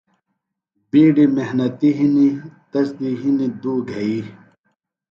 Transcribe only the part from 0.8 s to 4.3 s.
بِیڈیۡ محنِتی ِہنیۡ، تس دی ہنیۡ ُدو گھئی